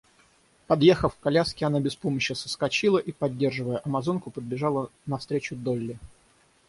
Подъехав 0.67 1.13
к 1.15 1.19
коляске, 1.19 1.63
она 1.67 1.79
без 1.79 1.95
помощи 1.95 2.33
соскочила 2.33 2.97
и, 2.97 3.11
поддерживая 3.11 3.83
амазонку, 3.85 4.31
подбежала 4.31 4.89
навстречу 5.05 5.55
Долли. 5.55 5.99